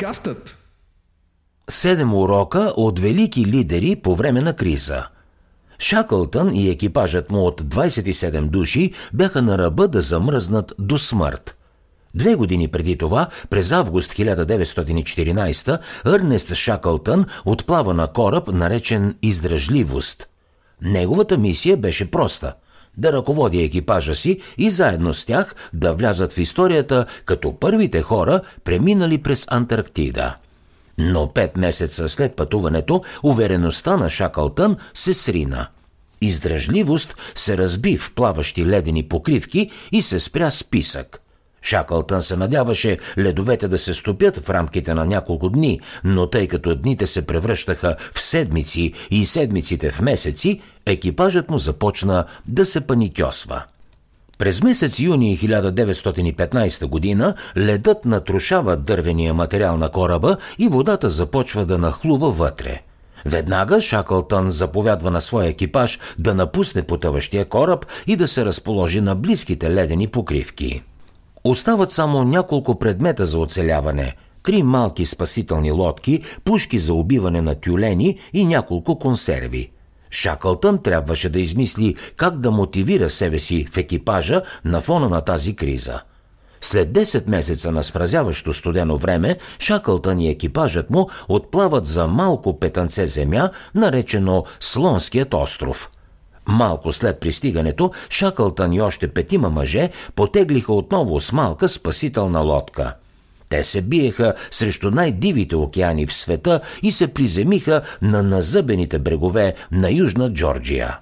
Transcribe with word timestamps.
Подкастът 0.00 0.56
Седем 1.70 2.14
урока 2.14 2.72
от 2.76 2.98
велики 2.98 3.46
лидери 3.46 3.96
по 3.96 4.16
време 4.16 4.40
на 4.40 4.56
криза. 4.56 5.06
Шаклтън 5.78 6.54
и 6.54 6.70
екипажът 6.70 7.30
му 7.30 7.46
от 7.46 7.62
27 7.62 8.48
души 8.48 8.92
бяха 9.12 9.42
на 9.42 9.58
ръба 9.58 9.88
да 9.88 10.00
замръзнат 10.00 10.72
до 10.78 10.98
смърт. 10.98 11.56
Две 12.14 12.34
години 12.34 12.68
преди 12.68 12.98
това, 12.98 13.28
през 13.50 13.72
август 13.72 14.12
1914,Ърнест 14.12 16.54
Шаклтън 16.54 17.24
отплава 17.44 17.94
на 17.94 18.12
кораб, 18.12 18.48
наречен 18.48 19.16
Издръжливост. 19.22 20.28
Неговата 20.82 21.38
мисия 21.38 21.76
беше 21.76 22.10
проста– 22.10 22.54
да 23.00 23.12
ръководи 23.12 23.62
екипажа 23.62 24.14
си 24.14 24.40
и 24.58 24.70
заедно 24.70 25.12
с 25.12 25.24
тях 25.24 25.54
да 25.72 25.92
влязат 25.92 26.32
в 26.32 26.38
историята 26.38 27.06
като 27.24 27.58
първите 27.60 28.02
хора, 28.02 28.40
преминали 28.64 29.18
през 29.18 29.46
Антарктида. 29.50 30.36
Но 30.98 31.32
пет 31.32 31.56
месеца 31.56 32.08
след 32.08 32.36
пътуването, 32.36 33.02
увереността 33.22 33.96
на 33.96 34.10
Шакълтън 34.10 34.76
се 34.94 35.14
срина. 35.14 35.66
Издръжливост 36.20 37.16
се 37.34 37.58
разби 37.58 37.96
в 37.96 38.12
плаващи 38.14 38.66
ледени 38.66 39.02
покривки 39.02 39.70
и 39.92 40.02
се 40.02 40.18
спря 40.18 40.50
списък– 40.50 41.20
Шаклтън 41.62 42.22
се 42.22 42.36
надяваше 42.36 42.98
ледовете 43.18 43.68
да 43.68 43.78
се 43.78 43.94
стопят 43.94 44.38
в 44.38 44.50
рамките 44.50 44.94
на 44.94 45.06
няколко 45.06 45.48
дни, 45.48 45.80
но 46.04 46.26
тъй 46.26 46.48
като 46.48 46.74
дните 46.74 47.06
се 47.06 47.26
превръщаха 47.26 47.96
в 48.14 48.20
седмици 48.20 48.92
и 49.10 49.26
седмиците 49.26 49.90
в 49.90 50.00
месеци, 50.00 50.60
екипажът 50.86 51.50
му 51.50 51.58
започна 51.58 52.24
да 52.48 52.64
се 52.64 52.80
паникьосва. 52.80 53.62
През 54.38 54.62
месец 54.62 55.00
юни 55.00 55.38
1915 55.38 56.86
година 56.86 57.34
ледът 57.56 58.04
натрушава 58.04 58.76
дървения 58.76 59.34
материал 59.34 59.76
на 59.76 59.88
кораба 59.88 60.36
и 60.58 60.68
водата 60.68 61.08
започва 61.08 61.66
да 61.66 61.78
нахлува 61.78 62.30
вътре. 62.30 62.80
Веднага 63.26 63.80
Шаклтън 63.80 64.50
заповядва 64.50 65.10
на 65.10 65.20
своя 65.20 65.48
екипаж 65.48 65.98
да 66.18 66.34
напусне 66.34 66.82
потъващия 66.82 67.44
кораб 67.44 67.86
и 68.06 68.16
да 68.16 68.28
се 68.28 68.44
разположи 68.44 69.00
на 69.00 69.14
близките 69.14 69.70
ледени 69.70 70.06
покривки. 70.06 70.82
Остават 71.44 71.92
само 71.92 72.24
няколко 72.24 72.78
предмета 72.78 73.26
за 73.26 73.38
оцеляване 73.38 74.16
три 74.42 74.62
малки 74.62 75.06
спасителни 75.06 75.72
лодки, 75.72 76.22
пушки 76.44 76.78
за 76.78 76.94
убиване 76.94 77.40
на 77.40 77.54
тюлени 77.54 78.18
и 78.32 78.44
няколко 78.44 78.98
консерви. 78.98 79.70
Шакълтън 80.10 80.82
трябваше 80.82 81.28
да 81.28 81.40
измисли 81.40 81.94
как 82.16 82.38
да 82.38 82.50
мотивира 82.50 83.10
себе 83.10 83.38
си 83.38 83.66
в 83.72 83.76
екипажа 83.76 84.42
на 84.64 84.80
фона 84.80 85.08
на 85.08 85.20
тази 85.20 85.56
криза. 85.56 86.00
След 86.60 86.92
10 86.92 87.28
месеца 87.28 87.72
на 87.72 87.82
спразяващо 87.82 88.52
студено 88.52 88.98
време, 88.98 89.36
Шакълтън 89.58 90.20
и 90.20 90.28
екипажът 90.28 90.90
му 90.90 91.08
отплават 91.28 91.86
за 91.86 92.06
малко 92.06 92.58
петънце 92.58 93.06
земя, 93.06 93.50
наречено 93.74 94.44
Слонският 94.60 95.34
остров– 95.34 95.90
Малко 96.50 96.92
след 96.92 97.20
пристигането, 97.20 97.90
Шакълтън 98.10 98.72
и 98.72 98.80
още 98.80 99.08
петима 99.08 99.50
мъже 99.50 99.90
потеглиха 100.14 100.72
отново 100.72 101.20
с 101.20 101.32
малка 101.32 101.68
спасителна 101.68 102.40
лодка. 102.40 102.94
Те 103.48 103.64
се 103.64 103.80
биеха 103.80 104.34
срещу 104.50 104.90
най-дивите 104.90 105.56
океани 105.56 106.06
в 106.06 106.14
света 106.14 106.60
и 106.82 106.92
се 106.92 107.08
приземиха 107.08 107.82
на 108.02 108.22
назъбените 108.22 108.98
брегове 108.98 109.54
на 109.72 109.90
Южна 109.90 110.32
Джорджия. 110.32 110.98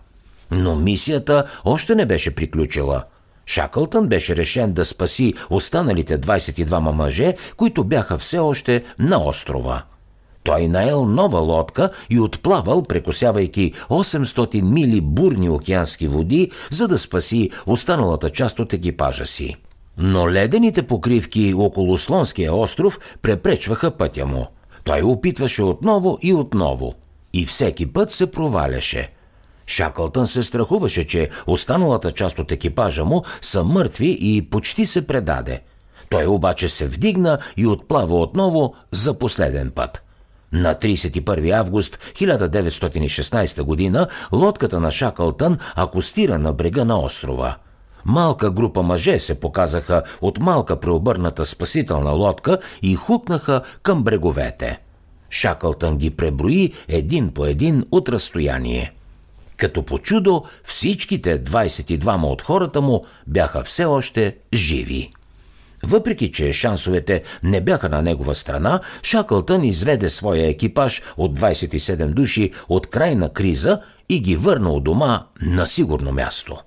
Но 0.51 0.77
мисията 0.77 1.45
още 1.65 1.95
не 1.95 2.07
беше 2.07 2.35
приключила. 2.35 3.05
Шакълтън 3.47 4.07
беше 4.07 4.37
решен 4.37 4.73
да 4.73 4.85
спаси 4.85 5.35
останалите 5.51 6.21
22 6.21 6.93
мъже, 6.93 7.35
които 7.57 7.85
бяха 7.85 8.19
все 8.19 8.39
още 8.39 8.85
на 8.99 9.25
острова– 9.25 9.83
той 10.44 10.69
наел 10.69 11.05
нова 11.05 11.39
лодка 11.39 11.90
и 12.11 12.20
отплавал, 12.20 12.83
прекосявайки 12.83 13.73
800 13.90 14.63
мили 14.63 15.01
бурни 15.01 15.51
океански 15.51 16.08
води, 16.08 16.51
за 16.70 16.89
да 16.89 16.98
спаси 16.98 17.51
останалата 17.67 18.30
част 18.30 18.58
от 18.58 18.73
екипажа 18.73 19.27
си. 19.27 19.57
Но 19.98 20.30
ледените 20.30 20.83
покривки 20.83 21.55
около 21.55 21.98
Слонския 21.98 22.55
остров 22.55 22.98
препречваха 23.23 23.90
пътя 23.90 24.27
му. 24.27 24.46
Той 24.85 25.02
опитваше 25.02 25.63
отново 25.63 26.18
и 26.23 26.35
отново. 26.35 26.95
И 27.33 27.46
всеки 27.46 27.92
път 27.92 28.13
се 28.13 28.30
проваляше. 28.30 29.13
Шаклтън 29.67 30.27
се 30.27 30.42
страхуваше, 30.42 31.07
че 31.07 31.30
останалата 31.46 32.13
част 32.13 32.39
от 32.39 32.52
екипажа 32.52 33.05
му 33.05 33.23
са 33.42 33.64
мъртви 33.64 34.18
и 34.20 34.42
почти 34.51 34.86
се 34.86 35.07
предаде. 35.07 35.61
Той 36.11 36.27
обаче 36.27 36.68
се 36.68 36.86
вдигна 36.86 37.39
и 37.57 37.67
отплава 37.67 38.20
отново 38.20 38.74
за 38.92 39.18
последен 39.18 39.70
път– 39.70 40.02
на 40.53 40.75
31 40.75 41.51
август 41.59 41.98
1916 42.14 43.63
година 43.63 44.07
лодката 44.33 44.81
на 44.81 44.91
Шакълтън 44.91 45.59
акустира 45.77 46.39
на 46.39 46.53
брега 46.53 46.85
на 46.85 47.01
острова. 47.01 47.57
Малка 48.05 48.51
група 48.51 48.83
мъже 48.83 49.19
се 49.19 49.41
показаха 49.41 50.03
от 50.20 50.39
малка 50.39 50.81
преобърната 50.81 51.45
спасителна 51.45 52.11
лодка 52.11 52.58
и 52.83 52.95
хукнаха 52.95 53.63
към 53.83 54.03
бреговете. 54.03 54.81
Шакълтън 55.31 55.98
ги 55.98 56.11
преброи 56.11 56.73
един 56.89 57.35
по 57.35 57.47
един 57.47 57.85
от 57.91 58.08
разстояние. 58.08 58.92
Като 59.57 59.83
по 59.83 59.98
чудо 59.98 60.45
всичките 60.64 61.45
22 61.45 62.25
от 62.25 62.42
хората 62.42 62.81
му 62.81 63.05
бяха 63.27 63.63
все 63.63 63.85
още 63.85 64.37
живи. 64.55 65.11
Въпреки, 65.83 66.33
че 66.33 66.52
шансовете 66.52 67.22
не 67.42 67.61
бяха 67.61 67.89
на 67.89 68.02
негова 68.02 68.34
страна, 68.34 68.80
Шаклтън 69.02 69.64
изведе 69.64 70.08
своя 70.08 70.48
екипаж 70.48 71.02
от 71.16 71.40
27 71.40 72.06
души 72.06 72.52
от 72.68 72.86
крайна 72.86 73.33
криза 73.33 73.80
и 74.08 74.20
ги 74.20 74.36
върна 74.36 74.72
у 74.72 74.80
дома 74.80 75.27
на 75.42 75.66
сигурно 75.66 76.12
място. 76.12 76.58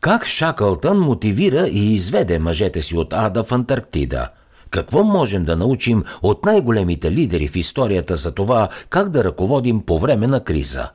Как 0.00 0.26
Шаклтън 0.26 0.98
мотивира 0.98 1.68
и 1.68 1.94
изведе 1.94 2.38
мъжете 2.38 2.80
си 2.80 2.96
от 2.96 3.12
Ада 3.12 3.44
в 3.44 3.52
Антарктида? 3.52 4.28
Какво 4.70 5.04
можем 5.04 5.44
да 5.44 5.56
научим 5.56 6.04
от 6.22 6.44
най-големите 6.44 7.12
лидери 7.12 7.48
в 7.48 7.56
историята 7.56 8.16
за 8.16 8.32
това 8.32 8.68
как 8.90 9.08
да 9.08 9.24
ръководим 9.24 9.82
по 9.86 9.98
време 9.98 10.26
на 10.26 10.44
криза? 10.44 10.88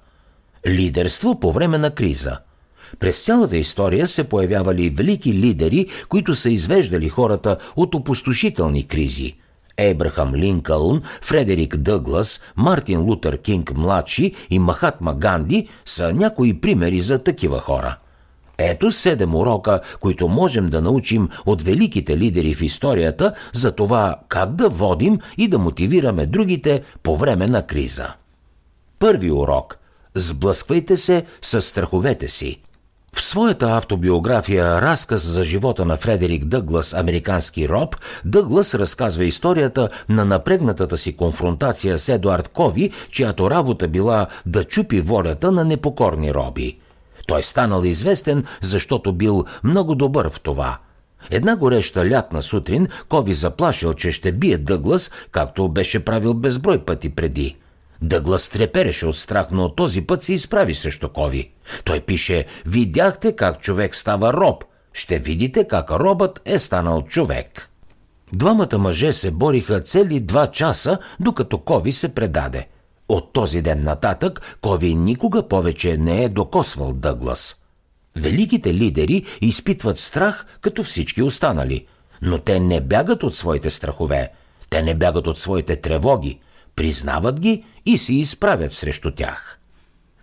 Лидерство 0.67 1.39
по 1.39 1.51
време 1.51 1.77
на 1.77 1.91
криза– 1.91 2.37
през 2.99 3.21
цялата 3.21 3.57
история 3.57 4.07
се 4.07 4.23
появявали 4.23 4.89
велики 4.89 5.33
лидери, 5.33 5.85
които 6.09 6.33
са 6.33 6.49
извеждали 6.49 7.09
хората 7.09 7.57
от 7.75 7.95
опустошителни 7.95 8.87
кризи. 8.87 9.35
Ебрахам 9.77 10.35
Линкълн, 10.35 11.01
Фредерик 11.21 11.77
Дъглас, 11.77 12.41
Мартин 12.55 13.01
Лутер 13.01 13.37
Кинг 13.37 13.73
младши 13.75 14.33
и 14.49 14.59
Махатма 14.59 15.13
Ганди 15.13 15.67
са 15.85 16.13
някои 16.13 16.61
примери 16.61 17.01
за 17.01 17.19
такива 17.19 17.59
хора. 17.59 17.97
Ето 18.57 18.91
седем 18.91 19.35
урока, 19.35 19.79
които 19.99 20.27
можем 20.27 20.67
да 20.67 20.81
научим 20.81 21.29
от 21.45 21.61
великите 21.61 22.17
лидери 22.17 22.53
в 22.53 22.61
историята 22.61 23.33
за 23.53 23.71
това 23.71 24.15
как 24.29 24.55
да 24.55 24.69
водим 24.69 25.19
и 25.37 25.47
да 25.47 25.59
мотивираме 25.59 26.25
другите 26.25 26.81
по 27.03 27.17
време 27.17 27.47
на 27.47 27.67
криза. 27.67 28.13
Първи 28.99 29.31
урок– 29.31 29.77
сблъсквайте 30.15 30.97
се 30.97 31.25
с 31.41 31.61
страховете 31.61 32.27
си. 32.27 32.61
В 33.17 33.21
своята 33.21 33.77
автобиография 33.77 34.81
«Разказ 34.81 35.21
за 35.21 35.43
живота 35.43 35.85
на 35.85 35.97
Фредерик 35.97 36.45
Дъглас, 36.45 36.93
американски 36.93 37.69
роб», 37.69 37.95
Дъглас 38.25 38.75
разказва 38.75 39.25
историята 39.25 39.89
на 40.09 40.25
напрегнатата 40.25 40.97
си 40.97 41.15
конфронтация 41.15 41.99
с 41.99 42.09
Едуард 42.09 42.47
Кови, 42.47 42.91
чиято 43.09 43.51
работа 43.51 43.87
била 43.87 44.27
да 44.45 44.63
чупи 44.63 45.01
волята 45.01 45.51
на 45.51 45.65
непокорни 45.65 46.33
роби. 46.33 46.77
Той 47.27 47.43
станал 47.43 47.83
известен, 47.83 48.45
защото 48.61 49.13
бил 49.13 49.45
много 49.63 49.95
добър 49.95 50.29
в 50.29 50.39
това– 50.39 50.77
Една 51.31 51.55
гореща 51.55 52.09
лятна 52.09 52.41
сутрин 52.41 52.87
Кови 53.09 53.33
заплашил, 53.33 53.93
че 53.93 54.11
ще 54.11 54.31
бие 54.31 54.57
Дъглас, 54.57 55.11
както 55.31 55.69
беше 55.69 56.05
правил 56.05 56.33
безброй 56.33 56.77
пъти 56.85 57.09
преди– 57.09 57.55
Дъглас 58.01 58.49
трепереше 58.49 59.05
от 59.05 59.17
страх, 59.17 59.47
но 59.51 59.75
този 59.75 60.01
път 60.01 60.23
се 60.23 60.33
изправи 60.33 60.73
срещу 60.73 61.09
Кови. 61.09 61.51
Той 61.85 62.01
пише 62.01 62.45
«Видяхте 62.65 63.35
как 63.35 63.61
човек 63.61 63.95
става 63.95 64.33
роб. 64.33 64.63
Ще 64.93 65.19
видите 65.19 65.67
как 65.67 65.91
робът 65.91 66.41
е 66.45 66.59
станал 66.59 67.01
човек». 67.01 67.69
Двамата 68.33 68.77
мъже 68.77 69.13
се 69.13 69.31
бориха 69.31 69.81
цели 69.81 70.19
два 70.19 70.47
часа, 70.47 70.97
докато 71.19 71.57
Кови 71.57 71.91
се 71.91 72.15
предаде. 72.15 72.67
От 73.09 73.33
този 73.33 73.61
ден 73.61 73.83
нататък 73.83 74.57
Кови 74.61 74.95
никога 74.95 75.47
повече 75.47 75.97
не 75.97 76.23
е 76.23 76.29
докосвал 76.29 76.93
Дъглас. 76.93 77.55
Великите 78.15 78.73
лидери 78.73 79.25
изпитват 79.41 79.99
страх, 79.99 80.45
като 80.61 80.83
всички 80.83 81.21
останали. 81.21 81.85
Но 82.21 82.37
те 82.37 82.59
не 82.59 82.81
бягат 82.81 83.23
от 83.23 83.35
своите 83.35 83.69
страхове. 83.69 84.31
Те 84.69 84.81
не 84.81 84.95
бягат 84.95 85.27
от 85.27 85.37
своите 85.37 85.75
тревоги 85.75 86.39
признават 86.77 87.39
ги 87.39 87.63
и 87.85 87.97
се 87.97 88.13
изправят 88.13 88.73
срещу 88.73 89.11
тях. 89.11 89.59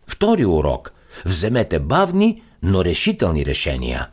Втори 0.06 0.46
урок– 0.46 0.92
вземете 1.24 1.78
бавни, 1.78 2.42
но 2.62 2.84
решителни 2.84 3.46
решения. 3.46 4.08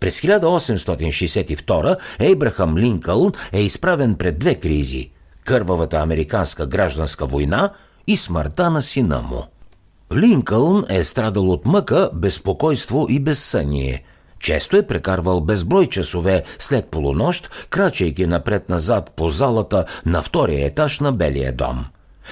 През 0.00 0.20
1862 0.20 1.96
Ейбрахам 2.18 2.78
Линкълн 2.78 3.32
е 3.52 3.60
изправен 3.62 4.14
пред 4.14 4.38
две 4.38 4.54
кризи– 4.54 5.10
кървавата 5.44 5.96
американска 5.96 6.66
гражданска 6.66 7.26
война 7.26 7.70
и 8.06 8.16
смъртта 8.16 8.70
на 8.70 8.82
сина 8.82 9.22
му. 9.22 9.42
Линкълн 10.16 10.84
е 10.88 11.04
страдал 11.04 11.50
от 11.50 11.66
мъка, 11.66 12.10
безпокойство 12.14 13.06
и 13.10 13.20
безсъние. 13.20 14.04
Често 14.44 14.76
е 14.76 14.86
прекарвал 14.86 15.40
безброй 15.40 15.86
часове 15.86 16.42
след 16.58 16.86
полунощ, 16.86 17.50
крачейки 17.70 18.26
напред-назад 18.26 19.12
по 19.16 19.28
залата 19.28 19.84
на 20.06 20.22
втория 20.22 20.66
етаж 20.66 21.00
на 21.00 21.12
Белия 21.12 21.52
дом. 21.52 21.84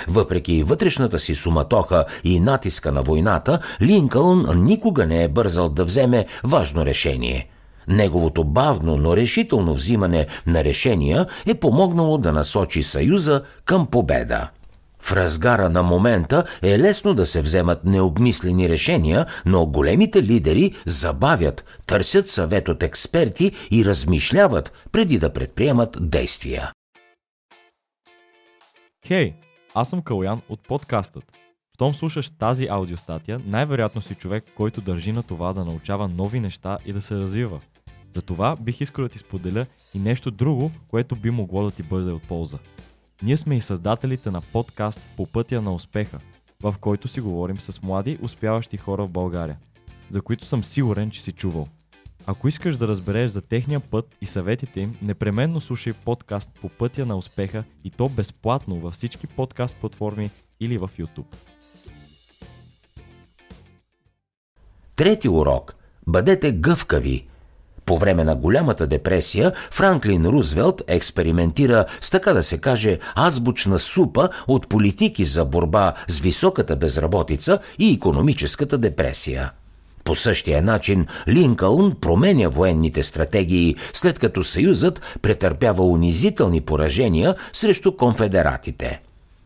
Въпреки 0.09 0.63
вътрешната 0.63 1.19
си 1.19 1.35
суматоха 1.35 2.05
и 2.25 2.41
натиска 2.41 2.93
на 2.93 3.03
войната, 3.03 3.59
Линкълн 3.83 4.65
никога 4.65 5.07
не 5.07 5.25
е 5.25 5.29
бързал 5.29 5.69
да 5.69 5.85
вземе 5.85 6.27
важно 6.45 6.87
решение. 6.87 7.49
Неговото 7.89 8.45
бавно, 8.45 8.97
но 8.97 9.17
решително 9.17 9.75
взимане 9.75 10.27
на 10.47 10.65
решения 10.65 11.27
е 11.47 11.55
помогнало 11.55 12.19
да 12.19 12.33
насочи 12.33 12.83
Съюза 12.83 13.43
към 13.65 13.87
победа. 13.87 14.49
В 15.03 15.13
разгара 15.13 15.71
на 15.71 15.83
момента 15.83 16.45
е 16.63 16.79
лесно 16.79 17.15
да 17.15 17.27
се 17.27 17.43
вземат 17.43 17.85
необмислени 17.85 18.69
решения, 18.69 19.27
но 19.47 19.67
големите 19.67 20.23
лидери 20.23 20.73
забавят, 20.87 21.65
търсят 21.87 22.29
съвет 22.29 22.69
от 22.69 22.83
експерти 22.83 23.53
и 23.71 23.85
размишляват 23.85 24.73
преди 24.93 25.19
да 25.19 25.33
предприемат 25.33 25.97
действия. 26.01 26.73
Хей, 29.07 29.31
hey, 29.31 29.35
аз 29.75 29.91
съм 29.91 30.03
Калян 30.03 30.41
от 30.49 30.69
подкастът. 30.69 31.25
Щом 31.75 31.95
слушаш 31.95 32.31
тази 32.31 32.67
аудиостатия, 32.67 33.41
най-вероятно 33.47 34.03
си 34.03 34.15
човек, 34.15 34.45
който 34.57 34.81
държи 34.81 35.13
на 35.13 35.23
това 35.23 35.53
да 35.53 35.65
научава 35.65 36.09
нови 36.09 36.41
неща 36.41 36.79
и 36.87 36.93
да 36.93 37.03
се 37.03 37.15
развива. 37.15 37.61
Затова 38.11 38.57
бих 38.57 38.81
искал 38.81 39.03
да 39.03 39.09
ти 39.09 39.19
споделя 39.19 39.67
и 39.95 39.99
нещо 39.99 40.31
друго, 40.31 40.71
което 40.89 41.17
би 41.17 41.31
могло 41.31 41.65
да 41.65 41.71
ти 41.71 41.83
бъде 41.83 42.11
от 42.11 42.23
полза– 42.23 42.59
ние 43.23 43.37
сме 43.37 43.57
и 43.57 43.61
създателите 43.61 44.31
на 44.31 44.41
подкаст 44.41 45.01
По 45.17 45.27
пътя 45.27 45.63
на 45.63 45.75
успеха, 45.75 46.19
в 46.63 46.75
който 46.81 47.09
си 47.09 47.21
говорим 47.21 47.61
с 47.61 47.83
млади, 47.83 48.19
успяващи 48.23 48.77
хора 48.77 49.05
в 49.05 49.11
България, 49.11 49.59
за 50.09 50.23
които 50.23 50.47
съм 50.47 50.65
сигурен, 50.65 51.11
че 51.11 51.23
си 51.23 51.33
чувал. 51.33 51.69
Ако 52.27 52.49
искаш 52.49 52.77
да 52.77 52.89
разбереш 52.89 53.31
за 53.31 53.43
техния 53.43 53.81
път 53.81 54.17
и 54.21 54.27
съветите 54.27 54.81
им, 54.81 54.97
непременно 55.03 55.61
слушай 55.61 55.93
подкаст 55.93 56.51
По 56.61 56.69
пътя 56.69 57.07
на 57.07 57.17
успеха 57.17 57.65
и 57.85 57.91
то 57.91 58.09
безплатно 58.09 58.81
във 58.81 58.95
всички 58.95 59.27
подкаст 59.27 59.77
платформи 59.77 60.31
или 60.61 60.79
в 60.79 60.91
YouTube. 60.99 61.37
Трети 64.97 65.29
урок. 65.29 65.75
Бъдете 66.07 66.53
гъвкави– 66.53 67.27
по 67.87 67.99
време 67.99 68.25
на 68.25 68.35
голямата 68.35 68.87
депресия 68.87 69.53
Франклин 69.71 70.27
Рузвелт 70.27 70.83
експериментира 70.87 71.85
с 72.01 72.11
така 72.11 72.33
да 72.33 72.43
се 72.43 72.59
каже 72.59 72.99
азбучна 73.17 73.79
супа 73.79 74.29
от 74.49 74.69
политики 74.69 75.25
за 75.25 75.45
борба 75.45 75.95
с 76.09 76.21
високата 76.21 76.77
безработица 76.77 77.59
и 77.79 77.93
економическата 77.93 78.79
депресия. 78.79 79.51
По 80.05 80.15
същия 80.15 80.63
начин 80.63 81.07
Линкълн 81.29 81.97
променя 82.01 82.49
военните 82.49 83.03
стратегии, 83.03 83.77
след 83.93 84.19
като 84.19 84.43
Съюзът 84.43 85.19
претърпява 85.23 85.85
унизителни 85.85 86.61
поражения 86.61 87.35
срещу 87.53 87.97
конфедератите. 87.97 89.01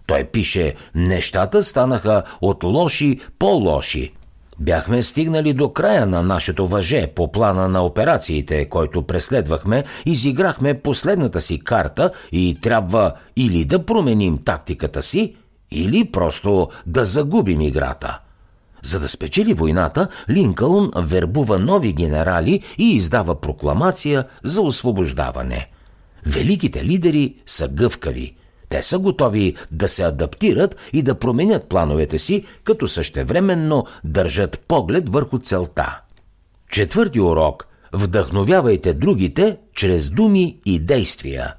Той 0.07 0.25
пише, 0.25 0.75
нещата 0.95 1.63
станаха 1.63 2.23
от 2.41 2.65
лоши 2.65 3.21
по-лоши– 3.39 4.13
Бяхме 4.61 5.03
стигнали 5.03 5.53
до 5.53 5.69
края 5.69 6.07
на 6.07 6.23
нашето 6.23 6.67
въже 6.67 7.07
по 7.07 7.33
плана 7.33 7.69
на 7.69 7.85
операциите, 7.85 8.69
който 8.69 9.03
преследвахме, 9.03 9.85
изиграхме 10.07 10.81
последната 10.81 11.41
си 11.41 11.59
карта 11.59 12.11
и 12.33 12.59
трябва 12.63 13.13
или 13.37 13.65
да 13.65 13.85
променим 13.85 14.39
тактиката 14.39 15.03
си, 15.03 15.37
или 15.71 16.05
просто 16.05 16.69
да 16.87 17.05
загубим 17.05 17.61
играта. 17.61 18.21
За 18.83 19.01
да 19.01 19.09
спечели 19.09 19.55
войната, 19.55 20.09
Линкълн 20.31 20.91
вербува 20.97 21.59
нови 21.59 21.93
генерали 21.93 22.63
и 22.79 22.95
издава 22.95 23.41
прокламация 23.41 24.25
за 24.43 24.63
освобождаване. 24.63 25.71
Великите 26.27 26.85
лидери 26.85 27.35
са 27.47 27.69
гъвкави– 27.69 28.36
те 28.69 28.83
са 28.83 28.99
готови 28.99 29.55
да 29.71 29.89
се 29.89 30.03
адаптират 30.03 30.77
и 30.93 31.03
да 31.03 31.15
променят 31.15 31.69
плановете 31.69 32.19
си, 32.19 32.45
като 32.65 32.89
същевременно 32.89 33.87
държат 34.05 34.61
поглед 34.69 35.09
върху 35.09 35.39
целта. 35.39 36.01
Четвърти 36.71 37.21
урок– 37.21 37.67
вдъхновявайте 37.93 38.95
другите 38.95 39.57
чрез 39.75 40.11
думи 40.11 40.59
и 40.67 40.79
действия. 40.79 41.55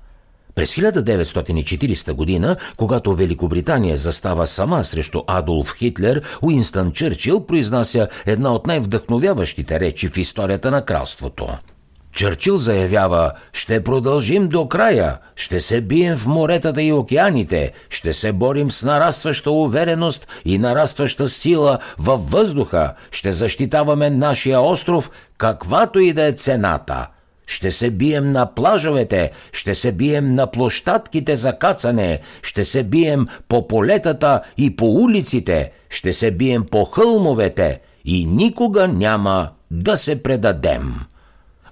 През 0.55 0.75
1940 0.75 2.13
година, 2.13 2.55
когато 2.77 3.15
Великобритания 3.15 3.97
застава 3.97 4.47
сама 4.47 4.83
срещу 4.83 5.21
Адолф 5.27 5.75
Хитлер, 5.77 6.21
Уинстън 6.41 6.91
Чърчил 6.91 7.45
произнася 7.45 8.07
една 8.25 8.53
от 8.53 8.67
най-вдъхновяващите 8.67 9.79
речи 9.79 10.07
в 10.07 10.17
историята 10.17 10.71
на 10.71 10.85
кралството– 10.85 11.47
Чърчил 12.17 12.57
заявява, 12.57 13.31
ще 13.53 13.83
продължим 13.83 14.47
до 14.47 14.67
края, 14.67 15.17
ще 15.35 15.59
се 15.59 15.81
бием 15.81 16.17
в 16.17 16.27
моретата 16.27 16.83
и 16.83 16.91
океаните, 16.91 17.71
ще 17.89 18.13
се 18.13 18.33
борим 18.33 18.71
с 18.71 18.83
нарастваща 18.83 19.51
увереност 19.51 20.27
и 20.45 20.57
нарастваща 20.57 21.27
сила 21.27 21.79
във 21.97 22.31
въздуха, 22.31 22.93
ще 23.11 23.31
защитаваме 23.31 24.09
нашия 24.09 24.61
остров, 24.61 25.11
каквато 25.37 25.99
и 25.99 26.13
да 26.13 26.23
е 26.23 26.31
цената. 26.31 27.07
Ще 27.47 27.71
се 27.71 27.91
бием 27.91 28.31
на 28.31 28.53
плажовете, 28.55 29.31
ще 29.51 29.75
се 29.75 29.91
бием 29.91 30.35
на 30.35 30.51
площадките 30.51 31.35
за 31.35 31.53
кацане, 31.53 32.19
ще 32.41 32.63
се 32.63 32.83
бием 32.83 33.25
по 33.47 33.67
полетата 33.67 34.41
и 34.57 34.75
по 34.75 34.85
улиците, 34.85 35.71
ще 35.89 36.13
се 36.13 36.31
бием 36.31 36.65
по 36.71 36.85
хълмовете. 36.85 37.79
И 38.05 38.25
никога 38.25 38.87
няма 38.87 39.49
да 39.71 39.97
се 39.97 40.23
предадем. 40.23 40.93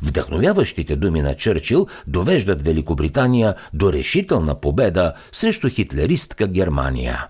Вдъхновяващите 0.06 0.96
думи 0.96 1.22
на 1.22 1.36
Чърчил 1.36 1.88
довеждат 2.08 2.66
Великобритания 2.66 3.56
до 3.74 3.94
решителна 3.94 4.56
победа 4.56 5.14
срещу 5.32 5.70
хитлеристка 5.70 6.48
Германия. 6.48 7.28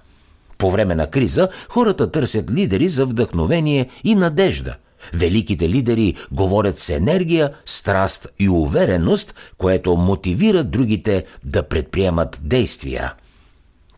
По 0.58 0.72
време 0.72 0.96
на 0.96 1.10
криза 1.10 1.50
хората 1.70 2.12
търсят 2.12 2.52
лидери 2.52 2.88
за 2.88 3.06
вдъхновение 3.06 3.90
и 4.04 4.16
надежда. 4.16 4.76
Великите 5.14 5.70
лидери 5.70 6.16
говорят 6.32 6.80
с 6.80 6.90
енергия, 6.90 7.54
страст 7.66 8.28
и 8.40 8.50
увереност, 8.50 9.36
което 9.58 9.96
мотивира 9.96 10.64
другите 10.64 11.26
да 11.44 11.64
предприемат 11.64 12.40
действия. 12.44 13.14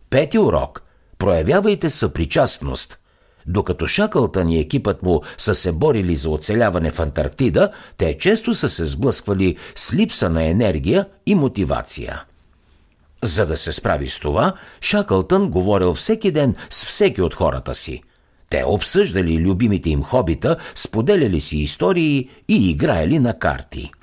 Пети 0.10 0.40
урок– 0.40 0.84
проявявайте 1.18 1.90
съпричастност– 1.90 2.98
докато 3.48 3.88
Шакълтън 3.88 4.50
и 4.50 4.60
екипът 4.60 5.04
му 5.04 5.22
са 5.38 5.56
се 5.56 5.72
борили 5.72 6.16
за 6.16 6.30
оцеляване 6.30 6.92
в 6.92 7.00
Антарктида, 7.00 7.72
те 7.98 8.18
често 8.18 8.54
са 8.54 8.70
се 8.70 8.86
сблъсквали 8.86 9.58
с 9.76 9.94
липса 9.94 10.30
на 10.30 10.44
енергия 10.44 11.08
и 11.26 11.36
мотивация. 11.36 12.24
За 13.24 13.46
да 13.46 13.58
се 13.58 13.72
справи 13.72 14.10
с 14.10 14.20
това, 14.20 14.54
Шакълтън 14.82 15.50
говорил 15.50 15.94
всеки 15.94 16.32
ден 16.32 16.56
с 16.70 16.86
всеки 16.86 17.22
от 17.22 17.34
хората 17.34 17.76
си. 17.76 18.02
Те 18.50 18.64
обсъждали 18.66 19.40
любимите 19.40 19.90
им 19.90 20.04
хобита, 20.04 20.58
споделяли 20.76 21.40
си 21.40 21.58
истории 21.58 22.30
и 22.48 22.70
играели 22.70 23.20
на 23.20 23.40
карти– 23.40 23.92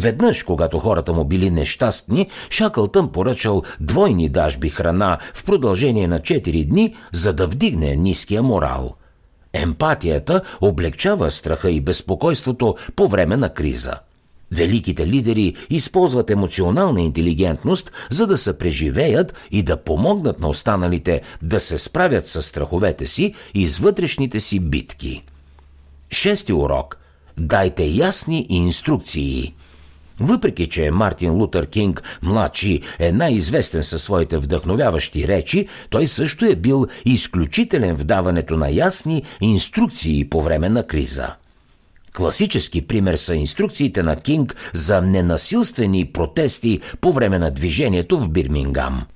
Веднъж, 0.00 0.42
когато 0.42 0.78
хората 0.78 1.12
му 1.12 1.24
били 1.24 1.50
нещастни, 1.50 2.28
Шакълтън 2.50 3.12
поръчал 3.12 3.62
двойни 3.80 4.28
дажби 4.28 4.68
храна 4.68 5.18
в 5.34 5.44
продължение 5.44 6.08
на 6.08 6.20
4 6.20 6.68
дни, 6.68 6.94
за 7.12 7.32
да 7.32 7.46
вдигне 7.46 7.96
ниския 7.96 8.42
морал. 8.42 8.94
Емпатията 9.52 10.42
облегчава 10.60 11.30
страха 11.30 11.70
и 11.70 11.80
безпокойството 11.80 12.76
по 12.96 13.08
време 13.08 13.36
на 13.36 13.48
криза. 13.48 13.94
Великите 14.52 15.06
лидери 15.06 15.54
използват 15.70 16.30
емоционална 16.30 17.02
интелигентност, 17.02 17.92
за 18.10 18.26
да 18.26 18.36
се 18.36 18.58
преживеят 18.58 19.34
и 19.50 19.62
да 19.62 19.76
помогнат 19.76 20.40
на 20.40 20.48
останалите 20.48 21.22
да 21.42 21.60
се 21.60 21.78
справят 21.78 22.28
с 22.28 22.42
страховете 22.42 23.06
си 23.06 23.34
и 23.54 23.68
с 23.68 23.78
вътрешните 23.78 24.40
си 24.40 24.60
битки. 24.60 25.22
Шести 26.10 26.52
урок. 26.52 26.98
Дайте 27.38 27.84
ясни 27.84 28.46
инструкции– 28.48 29.54
въпреки, 30.20 30.68
че 30.68 30.90
Мартин 30.90 31.32
Лутър 31.32 31.66
Кинг, 31.66 32.02
младши, 32.22 32.80
е 32.98 33.12
най-известен 33.12 33.82
със 33.82 34.02
своите 34.02 34.38
вдъхновяващи 34.38 35.28
речи, 35.28 35.68
той 35.90 36.06
също 36.06 36.44
е 36.44 36.54
бил 36.54 36.86
изключителен 37.04 37.96
в 37.96 38.04
даването 38.04 38.56
на 38.56 38.70
ясни 38.70 39.22
инструкции 39.40 40.28
по 40.28 40.42
време 40.42 40.68
на 40.68 40.86
криза. 40.86 41.34
Класически 42.12 42.86
пример 42.86 43.14
са 43.14 43.34
инструкциите 43.34 44.02
на 44.02 44.16
Кинг 44.16 44.56
за 44.74 45.02
ненасилствени 45.02 46.06
протести 46.06 46.80
по 47.00 47.12
време 47.12 47.38
на 47.38 47.50
движението 47.50 48.18
в 48.18 48.28
Бирмингам. 48.28 49.06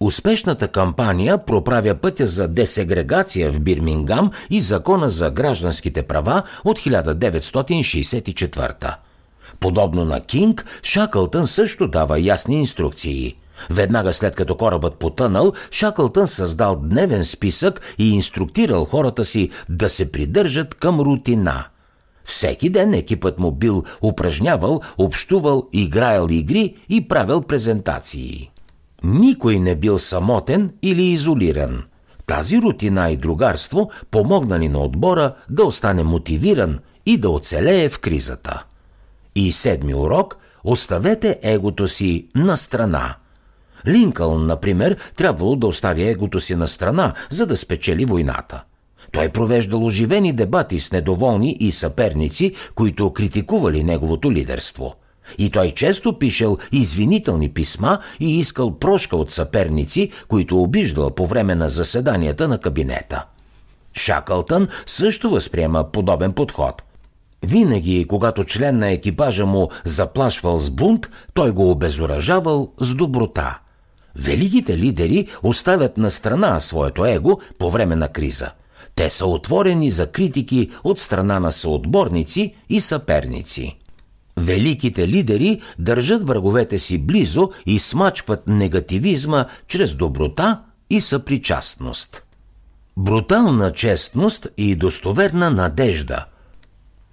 Успешната 0.00 0.68
кампания 0.68 1.44
проправя 1.44 1.94
пътя 1.94 2.26
за 2.26 2.48
десегрегация 2.48 3.52
в 3.52 3.60
Бирмингам 3.60 4.30
и 4.50 4.60
закона 4.60 5.08
за 5.08 5.30
гражданските 5.30 6.02
права 6.02 6.42
от 6.64 6.78
1964. 6.78 8.94
Подобно 9.60 10.04
на 10.04 10.20
Кинг, 10.20 10.64
Шакълтън 10.82 11.46
също 11.46 11.88
дава 11.88 12.20
ясни 12.20 12.58
инструкции. 12.58 13.36
Веднага 13.70 14.12
след 14.14 14.34
като 14.34 14.56
корабът 14.56 14.94
потънал, 14.94 15.52
Шаклтън 15.70 16.26
създал 16.26 16.76
дневен 16.76 17.24
списък 17.24 17.94
и 17.98 18.10
инструктирал 18.10 18.84
хората 18.84 19.24
си 19.24 19.50
да 19.68 19.88
се 19.88 20.12
придържат 20.12 20.74
към 20.74 21.00
рутина. 21.00 21.64
Всеки 22.24 22.68
ден 22.68 22.94
екипът 22.94 23.38
му 23.38 23.50
бил 23.52 23.84
упражнявал, 24.02 24.80
общувал, 24.98 25.68
играел 25.72 26.26
игри 26.30 26.74
и 26.88 27.08
правил 27.08 27.42
презентации. 27.42 28.50
Никой 29.04 29.58
не 29.58 29.74
бил 29.74 29.98
самотен 29.98 30.72
или 30.82 31.02
изолиран. 31.02 31.82
Тази 32.26 32.62
рутина 32.62 33.10
и 33.10 33.16
другарство 33.16 33.90
помогнали 34.10 34.68
на 34.68 34.78
отбора 34.78 35.34
да 35.50 35.64
остане 35.64 36.02
мотивиран 36.02 36.78
и 37.06 37.16
да 37.16 37.30
оцелее 37.30 37.88
в 37.88 37.98
кризата. 37.98 38.64
И 39.34 39.52
седми 39.52 39.94
урок– 39.94 40.36
оставете 40.64 41.38
егото 41.42 41.88
си 41.88 42.26
на 42.34 42.56
страна. 42.56 43.14
Линкълн, 43.86 44.46
например, 44.46 44.96
трябвало 45.16 45.56
да 45.56 45.66
остави 45.66 46.08
егото 46.08 46.40
си 46.40 46.54
на 46.54 46.66
страна, 46.66 47.14
за 47.30 47.46
да 47.46 47.56
спечели 47.56 48.04
войната. 48.04 48.62
Той 49.12 49.28
провеждал 49.28 49.84
оживени 49.84 50.32
дебати 50.32 50.80
с 50.80 50.92
недоволни 50.92 51.56
и 51.60 51.72
съперници, 51.72 52.54
които 52.74 53.12
критикували 53.12 53.84
неговото 53.84 54.32
лидерство– 54.32 54.94
и 55.38 55.50
той 55.50 55.70
често 55.70 56.18
пишел 56.18 56.58
извинителни 56.72 57.48
писма 57.48 57.98
и 58.20 58.38
искал 58.38 58.78
прошка 58.78 59.16
от 59.16 59.32
съперници, 59.32 60.10
които 60.28 60.62
обиждал 60.62 61.10
по 61.10 61.26
време 61.26 61.54
на 61.54 61.68
заседанията 61.68 62.48
на 62.48 62.58
кабинета. 62.58 63.24
Шакълтън 63.96 64.68
също 64.86 65.30
възприема 65.30 65.92
подобен 65.92 66.32
подход. 66.32 66.82
Винаги, 67.44 68.06
когато 68.08 68.44
член 68.44 68.78
на 68.78 68.90
екипажа 68.90 69.46
му 69.46 69.68
заплашвал 69.84 70.56
с 70.56 70.70
бунт, 70.70 71.10
той 71.34 71.50
го 71.50 71.70
обезоръжавал 71.70 72.72
с 72.80 72.94
доброта. 72.94 73.58
Великите 74.16 74.78
лидери 74.78 75.28
оставят 75.42 75.96
на 75.96 76.10
страна 76.10 76.60
своето 76.60 77.04
его 77.04 77.40
по 77.58 77.70
време 77.70 77.96
на 77.96 78.08
криза. 78.08 78.50
Те 78.94 79.10
са 79.10 79.26
отворени 79.26 79.90
за 79.90 80.06
критики 80.06 80.70
от 80.84 80.98
страна 80.98 81.40
на 81.40 81.52
съотборници 81.52 82.54
и 82.68 82.80
съперници. 82.80 83.78
Великите 84.36 85.08
лидери 85.08 85.60
държат 85.78 86.28
враговете 86.28 86.78
си 86.78 86.98
близо 86.98 87.50
и 87.66 87.78
смачкват 87.78 88.42
негативизма 88.46 89.46
чрез 89.66 89.94
доброта 89.94 90.60
и 90.90 91.00
съпричастност. 91.00 92.22
Брутална 92.96 93.72
честност 93.72 94.48
и 94.56 94.76
достоверна 94.76 95.50
надежда. 95.50 96.24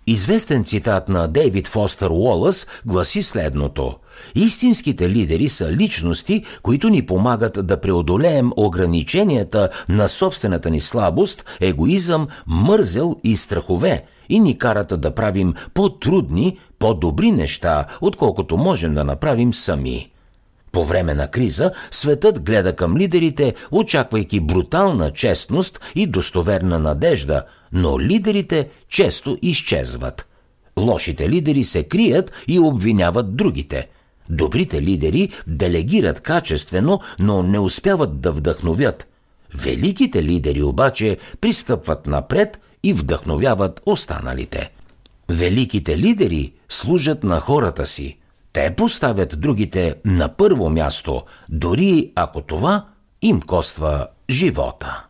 Известен 0.07 0.63
цитат 0.63 1.09
на 1.09 1.27
Дейвид 1.27 1.67
Фостер 1.67 2.09
Уолъс 2.09 2.67
гласи 2.85 3.23
следното 3.23 3.95
Истинските 4.35 5.09
лидери 5.09 5.49
са 5.49 5.71
личности, 5.71 6.43
които 6.61 6.89
ни 6.89 7.05
помагат 7.05 7.67
да 7.67 7.81
преодолеем 7.81 8.51
ограниченията 8.57 9.69
на 9.89 10.09
собствената 10.09 10.69
ни 10.69 10.81
слабост, 10.81 11.45
егоизъм, 11.61 12.27
мързел 12.47 13.15
и 13.23 13.37
страхове 13.37 14.03
и 14.29 14.39
ни 14.39 14.57
карат 14.57 15.01
да 15.01 15.15
правим 15.15 15.53
по-трудни, 15.73 16.57
по-добри 16.79 17.31
неща, 17.31 17.85
отколкото 18.01 18.57
можем 18.57 18.93
да 18.93 19.03
направим 19.03 19.53
сами. 19.53 20.11
По 20.71 20.85
време 20.85 21.13
на 21.13 21.27
криза 21.27 21.71
светът 21.91 22.43
гледа 22.43 22.75
към 22.75 22.97
лидерите, 22.97 23.55
очаквайки 23.71 24.39
брутална 24.39 25.11
честност 25.11 25.79
и 25.95 26.07
достоверна 26.07 26.79
надежда, 26.79 27.43
но 27.73 27.99
лидерите 27.99 28.69
често 28.89 29.37
изчезват. 29.41 30.25
Лошите 30.77 31.29
лидери 31.29 31.63
се 31.63 31.83
крият 31.83 32.31
и 32.47 32.59
обвиняват 32.59 33.35
другите. 33.35 33.87
Добрите 34.29 34.81
лидери 34.81 35.29
делегират 35.47 36.19
качествено, 36.19 36.99
но 37.19 37.43
не 37.43 37.59
успяват 37.59 38.21
да 38.21 38.31
вдъхновят. 38.31 39.07
Великите 39.55 40.23
лидери 40.23 40.63
обаче 40.63 41.17
пристъпват 41.41 42.07
напред 42.07 42.59
и 42.83 42.93
вдъхновяват 42.93 43.81
останалите. 43.85 44.71
Великите 45.29 45.97
лидери 45.97 46.53
служат 46.69 47.23
на 47.23 47.39
хората 47.39 47.85
си. 47.85 48.17
Те 48.53 48.75
поставят 48.75 49.41
другите 49.41 49.95
на 50.05 50.29
първо 50.29 50.69
място, 50.69 51.23
дори 51.49 52.11
ако 52.15 52.41
това 52.41 52.85
им 53.21 53.41
коства 53.41 54.07
живота. 54.29 55.05